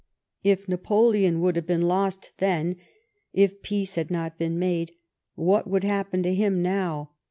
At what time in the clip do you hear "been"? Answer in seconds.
1.67-1.83, 4.39-4.57